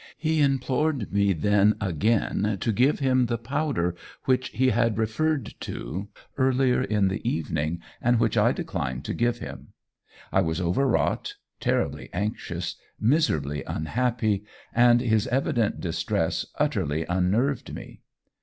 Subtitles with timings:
[0.17, 3.93] He implored me then again to give him the powder
[4.23, 6.07] which he had referred to
[6.39, 9.73] earlier in the evening, and which I declined to give him.
[10.31, 14.43] I was over wrought, terribly anxious, miserably unhappy,
[14.73, 18.01] and his evident distress utterly unnerved me.